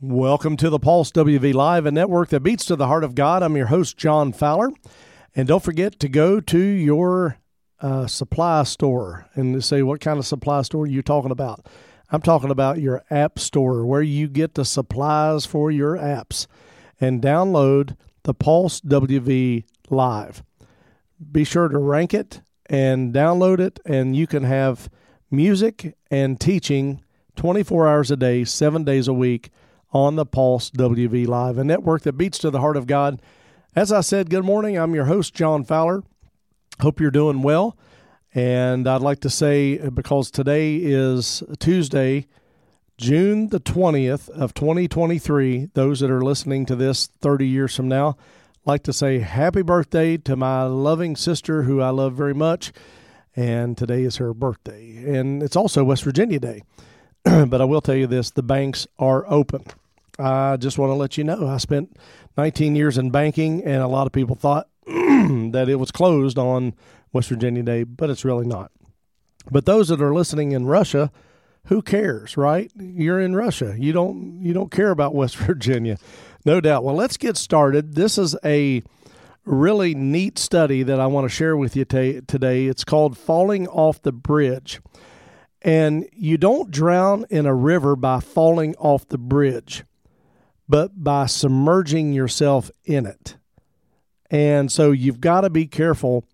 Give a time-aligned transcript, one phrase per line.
[0.00, 3.42] Welcome to the Pulse WV Live, a network that beats to the heart of God.
[3.42, 4.70] I'm your host, John Fowler.
[5.34, 7.38] And don't forget to go to your
[7.80, 11.66] uh, supply store and say, what kind of supply store you're you talking about?
[12.12, 16.46] I'm talking about your app store where you get the supplies for your apps
[17.00, 20.44] and download the Pulse WV Live.
[21.32, 24.88] Be sure to rank it and download it, and you can have
[25.28, 27.02] music and teaching
[27.34, 29.50] 24 hours a day, seven days a week
[29.92, 33.20] on the Pulse WV Live, a network that beats to the heart of God.
[33.74, 34.76] As I said, good morning.
[34.76, 36.02] I'm your host, John Fowler.
[36.80, 37.76] Hope you're doing well.
[38.34, 42.26] And I'd like to say, because today is Tuesday,
[42.98, 48.16] June the 20th of 2023, those that are listening to this 30 years from now,
[48.64, 52.72] like to say happy birthday to my loving sister who I love very much.
[53.34, 55.16] And today is her birthday.
[55.16, 56.62] And it's also West Virginia Day.
[57.48, 59.64] but I will tell you this the banks are open.
[60.18, 61.96] I just want to let you know I spent
[62.36, 66.74] 19 years in banking, and a lot of people thought that it was closed on
[67.12, 68.70] West Virginia Day, but it's really not.
[69.50, 71.10] But those that are listening in Russia,
[71.66, 72.70] who cares, right?
[72.76, 73.74] You're in Russia.
[73.78, 75.98] You don't you don't care about West Virginia.
[76.44, 76.84] No doubt.
[76.84, 77.94] Well, let's get started.
[77.94, 78.82] This is a
[79.44, 82.66] really neat study that I want to share with you t- today.
[82.66, 84.80] It's called Falling Off the Bridge.
[85.62, 89.84] And you don't drown in a river by falling off the bridge,
[90.68, 93.36] but by submerging yourself in it.
[94.30, 96.24] And so you've got to be careful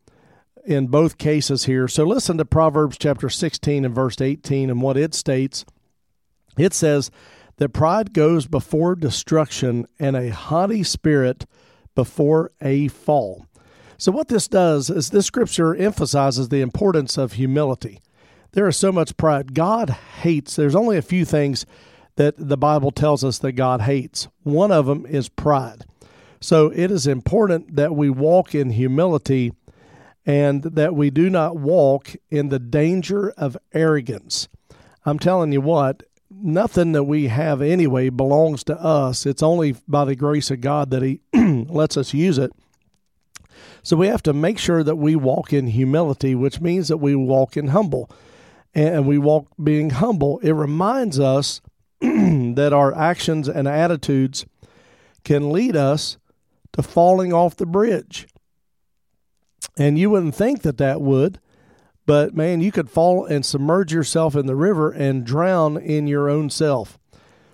[0.65, 1.89] in both cases here.
[1.89, 5.65] So listen to Proverbs chapter 16 and verse 18 and what it states.
[6.59, 7.11] It says
[7.57, 11.47] that pride goes before destruction and a haughty spirit
[11.95, 13.47] before a fall.
[13.97, 18.01] So, what this does is this scripture emphasizes the importance of humility.
[18.55, 19.53] There is so much pride.
[19.53, 21.67] God hates, there's only a few things
[22.15, 24.29] that the Bible tells us that God hates.
[24.45, 25.85] One of them is pride.
[26.41, 29.53] So it is important that we walk in humility
[30.25, 34.47] and that we do not walk in the danger of arrogance.
[35.05, 39.27] I'm telling you what, nothing that we have anyway belongs to us.
[39.27, 41.21] It's only by the grace of God that He
[41.69, 42.53] lets us use it.
[43.83, 47.17] So we have to make sure that we walk in humility, which means that we
[47.17, 48.09] walk in humble
[48.75, 51.61] and we walk being humble, it reminds us
[52.01, 54.47] that our actions and attitudes
[55.23, 56.19] can lead us
[56.73, 58.27] to falling off the bridge.
[59.77, 61.41] And you wouldn't think that that would,
[62.07, 66.29] but man, you could fall and submerge yourself in the river and drown in your
[66.29, 66.99] own self.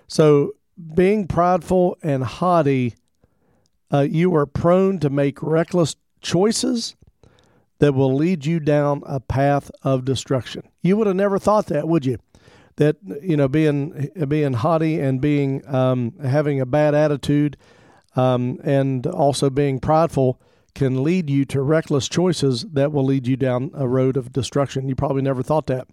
[0.07, 0.53] So,
[0.95, 2.95] being prideful and haughty,
[3.93, 6.95] uh, you are prone to make reckless choices
[7.81, 10.61] that will lead you down a path of destruction.
[10.83, 12.19] You would have never thought that, would you?
[12.75, 17.57] That you know, being being haughty and being um, having a bad attitude,
[18.15, 20.39] um, and also being prideful
[20.75, 24.87] can lead you to reckless choices that will lead you down a road of destruction.
[24.87, 25.87] You probably never thought that.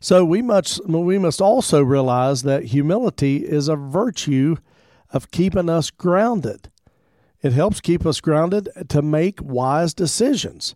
[0.00, 4.56] So we must we must also realize that humility is a virtue
[5.10, 6.70] of keeping us grounded.
[7.42, 10.74] It helps keep us grounded to make wise decisions.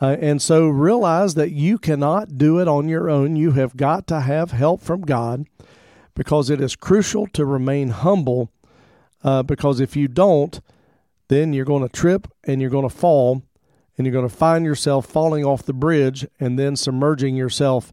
[0.00, 3.36] Uh, and so realize that you cannot do it on your own.
[3.36, 5.46] You have got to have help from God
[6.14, 8.50] because it is crucial to remain humble.
[9.22, 10.60] Uh, because if you don't,
[11.28, 13.42] then you're going to trip and you're going to fall
[13.98, 17.92] and you're going to find yourself falling off the bridge and then submerging yourself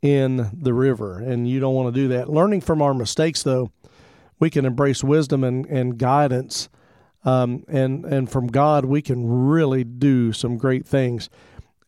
[0.00, 1.18] in the river.
[1.18, 2.30] And you don't want to do that.
[2.30, 3.72] Learning from our mistakes, though,
[4.38, 6.68] we can embrace wisdom and, and guidance
[7.24, 11.28] um, and and from God, we can really do some great things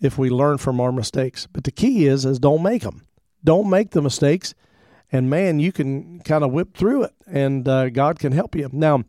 [0.00, 1.46] if we learn from our mistakes.
[1.52, 3.02] But the key is is don't make them.
[3.44, 4.54] Don't make the mistakes,
[5.10, 8.68] and man, you can kind of whip through it, and uh, God can help you.
[8.72, 9.04] Now,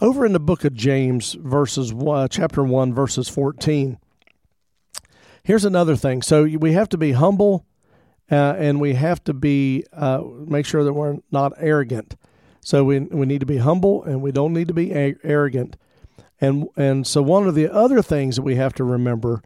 [0.00, 3.98] over in the book of James, verses uh, chapter one, verses fourteen.
[5.44, 6.22] Here's another thing.
[6.22, 7.66] So we have to be humble,
[8.30, 12.16] uh, and we have to be uh, make sure that we're not arrogant.
[12.62, 15.76] So we we need to be humble and we don't need to be a- arrogant.
[16.40, 19.42] And and so one of the other things that we have to remember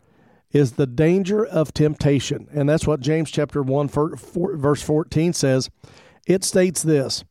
[0.52, 2.46] is the danger of temptation.
[2.52, 5.70] And that's what James chapter 1 verse 14 says.
[6.26, 7.24] It states this: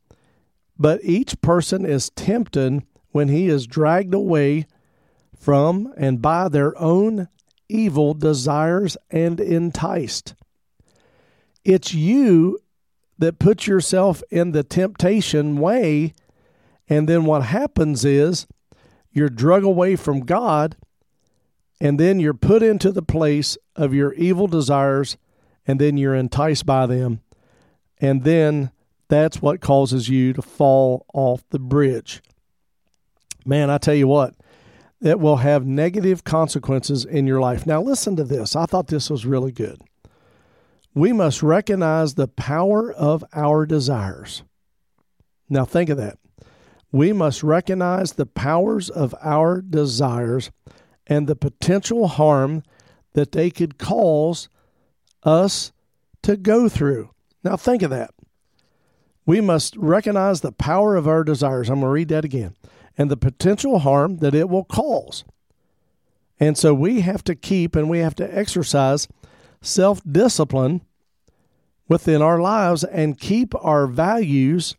[0.77, 4.65] "But each person is tempted when he is dragged away
[5.37, 7.27] from and by their own
[7.69, 10.33] evil desires and enticed."
[11.63, 12.59] It's you
[13.17, 16.13] that put yourself in the temptation way.
[16.87, 18.45] And then what happens is
[19.11, 20.75] you're drug away from God,
[21.79, 25.17] and then you're put into the place of your evil desires,
[25.65, 27.21] and then you're enticed by them.
[27.99, 28.71] And then
[29.07, 32.21] That's what causes you to fall off the bridge.
[33.45, 34.33] Man, I tell you what,
[35.01, 37.67] it will have negative consequences in your life.
[37.67, 38.55] Now, listen to this.
[38.55, 39.81] I thought this was really good.
[40.95, 44.43] We must recognize the power of our desires.
[45.49, 46.17] Now, think of that.
[46.91, 50.51] We must recognize the powers of our desires
[51.05, 52.63] and the potential harm
[53.13, 54.47] that they could cause
[55.23, 55.73] us
[56.23, 57.09] to go through.
[57.43, 58.11] Now, think of that.
[59.25, 61.69] We must recognize the power of our desires.
[61.69, 62.55] I'm going to read that again.
[62.97, 65.25] And the potential harm that it will cause.
[66.39, 69.09] And so we have to keep and we have to exercise
[69.65, 70.81] self discipline
[71.87, 74.75] within our lives and keep our values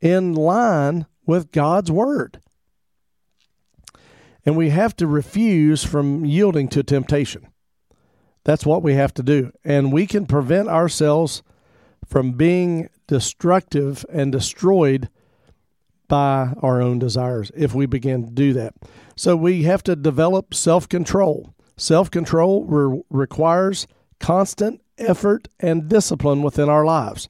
[0.00, 2.40] in line with God's Word.
[4.44, 7.48] And we have to refuse from yielding to temptation.
[8.44, 9.52] That's what we have to do.
[9.62, 11.42] And we can prevent ourselves
[12.06, 15.10] from being destructive and destroyed
[16.08, 18.74] by our own desires if we begin to do that.
[19.16, 21.54] So we have to develop self control.
[21.78, 23.86] Self control re- requires
[24.20, 27.28] constant effort and discipline within our lives.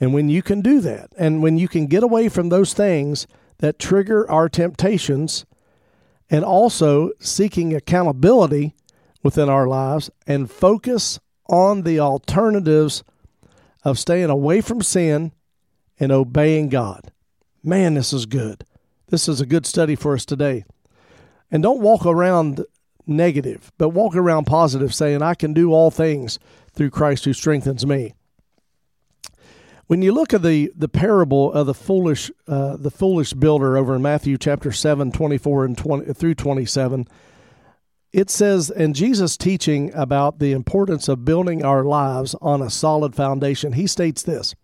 [0.00, 3.26] And when you can do that, and when you can get away from those things
[3.58, 5.46] that trigger our temptations,
[6.28, 8.74] and also seeking accountability
[9.22, 13.04] within our lives and focus on the alternatives
[13.84, 15.30] of staying away from sin
[16.00, 17.12] and obeying God.
[17.62, 18.64] Man, this is good.
[19.08, 20.64] This is a good study for us today.
[21.50, 22.64] And don't walk around
[23.06, 26.38] negative, but walk around positive, saying, I can do all things
[26.72, 28.14] through Christ who strengthens me.
[29.86, 33.94] When you look at the, the parable of the foolish uh, the foolish builder over
[33.94, 37.06] in Matthew chapter 7, 24 and 20 through 27,
[38.12, 43.14] it says, and Jesus teaching about the importance of building our lives on a solid
[43.14, 44.56] foundation, he states this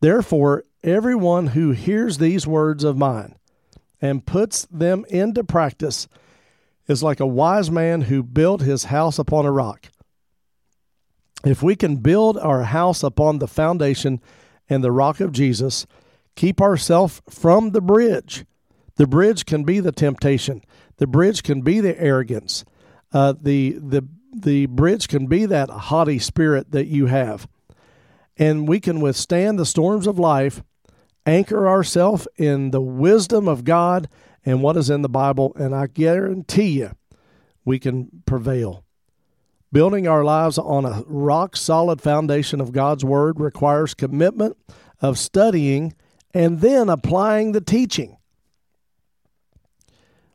[0.00, 3.36] Therefore, everyone who hears these words of mine
[4.04, 6.08] and puts them into practice
[6.86, 9.86] is like a wise man who built his house upon a rock.
[11.42, 14.20] If we can build our house upon the foundation
[14.68, 15.86] and the rock of Jesus,
[16.36, 18.44] keep ourselves from the bridge.
[18.96, 20.62] The bridge can be the temptation.
[20.98, 22.62] The bridge can be the arrogance.
[23.10, 24.06] Uh, the the
[24.36, 27.48] the bridge can be that haughty spirit that you have,
[28.36, 30.62] and we can withstand the storms of life,
[31.26, 34.08] anchor ourselves in the wisdom of God
[34.44, 36.92] and what is in the Bible, and I guarantee you,
[37.64, 38.84] we can prevail.
[39.72, 44.56] Building our lives on a rock solid foundation of God's Word requires commitment
[45.00, 45.94] of studying
[46.32, 48.18] and then applying the teaching.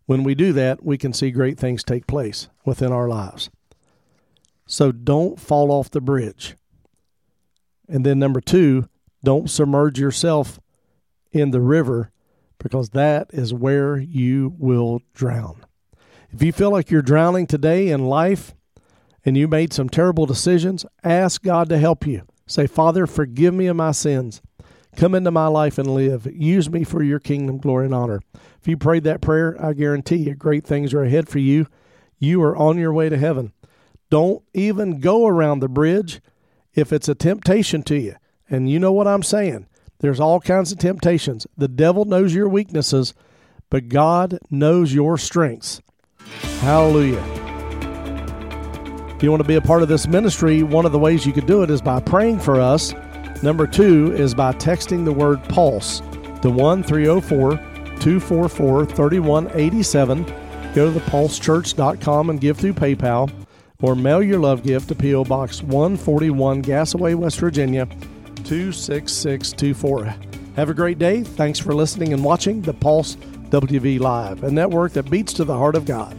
[0.05, 3.51] When we do that, we can see great things take place within our lives.
[4.65, 6.55] So don't fall off the bridge.
[7.87, 8.89] And then, number two,
[9.23, 10.59] don't submerge yourself
[11.31, 12.11] in the river
[12.57, 15.65] because that is where you will drown.
[16.31, 18.53] If you feel like you're drowning today in life,
[19.25, 22.23] and you made some terrible decisions, ask God to help you.
[22.47, 24.41] Say, Father, forgive me of my sins.
[24.95, 26.27] Come into my life and live.
[26.33, 28.21] Use me for your kingdom, glory, and honor.
[28.59, 31.67] If you prayed that prayer, I guarantee you great things are ahead for you.
[32.17, 33.53] You are on your way to heaven.
[34.09, 36.21] Don't even go around the bridge
[36.73, 38.15] if it's a temptation to you.
[38.49, 39.67] And you know what I'm saying.
[39.99, 41.45] There's all kinds of temptations.
[41.57, 43.13] The devil knows your weaknesses,
[43.69, 45.81] but God knows your strengths.
[46.61, 47.23] Hallelujah.
[49.15, 51.33] If you want to be a part of this ministry, one of the ways you
[51.33, 52.93] could do it is by praying for us.
[53.43, 55.99] Number two is by texting the word pulse
[56.41, 57.51] to 1 304
[57.99, 60.23] 244 3187.
[60.73, 63.29] Go to thepulsechurch.com and give through PayPal
[63.81, 65.25] or mail your love gift to P.O.
[65.25, 67.87] Box 141, Gassaway, West Virginia
[68.45, 70.15] 26624.
[70.55, 71.23] Have a great day.
[71.23, 75.57] Thanks for listening and watching the Pulse WV Live, a network that beats to the
[75.57, 76.15] heart of God.